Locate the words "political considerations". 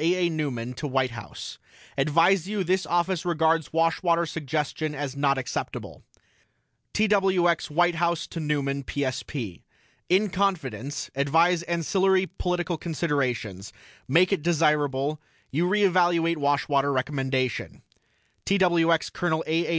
12.26-13.72